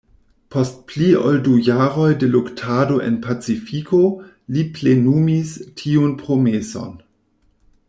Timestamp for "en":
3.09-3.19